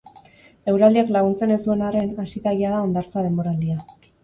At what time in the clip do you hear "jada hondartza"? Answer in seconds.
2.65-3.27